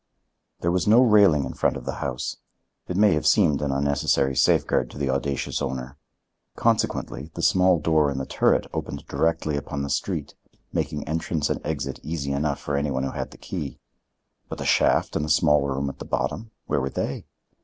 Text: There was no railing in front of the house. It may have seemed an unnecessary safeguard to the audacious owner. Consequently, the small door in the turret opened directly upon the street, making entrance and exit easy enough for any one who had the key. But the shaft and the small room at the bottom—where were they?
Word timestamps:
There 0.61 0.71
was 0.71 0.87
no 0.87 1.03
railing 1.03 1.43
in 1.45 1.53
front 1.53 1.77
of 1.77 1.85
the 1.85 1.97
house. 2.01 2.37
It 2.87 2.97
may 2.97 3.13
have 3.13 3.27
seemed 3.27 3.61
an 3.61 3.71
unnecessary 3.71 4.35
safeguard 4.35 4.89
to 4.89 4.97
the 4.97 5.11
audacious 5.11 5.61
owner. 5.61 5.95
Consequently, 6.57 7.29
the 7.35 7.43
small 7.43 7.77
door 7.79 8.09
in 8.09 8.17
the 8.17 8.25
turret 8.25 8.65
opened 8.73 9.05
directly 9.07 9.57
upon 9.57 9.83
the 9.83 9.91
street, 9.91 10.33
making 10.73 11.07
entrance 11.07 11.51
and 11.51 11.63
exit 11.63 11.99
easy 12.01 12.31
enough 12.31 12.59
for 12.59 12.75
any 12.75 12.89
one 12.89 13.03
who 13.03 13.11
had 13.11 13.29
the 13.29 13.37
key. 13.37 13.77
But 14.49 14.57
the 14.57 14.65
shaft 14.65 15.15
and 15.15 15.23
the 15.23 15.29
small 15.29 15.61
room 15.61 15.87
at 15.87 15.99
the 15.99 16.05
bottom—where 16.05 16.81
were 16.81 16.89
they? 16.89 17.27